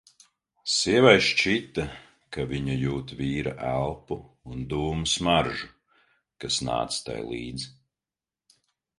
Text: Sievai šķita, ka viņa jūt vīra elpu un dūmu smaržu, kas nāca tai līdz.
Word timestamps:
Sievai 0.75 1.17
šķita, 1.23 1.83
ka 2.37 2.45
viņa 2.53 2.77
jūt 2.83 3.11
vīra 3.19 3.53
elpu 3.73 4.17
un 4.53 4.63
dūmu 4.71 5.09
smaržu, 5.11 5.69
kas 6.45 6.57
nāca 6.69 7.03
tai 7.11 7.19
līdz. 7.27 7.67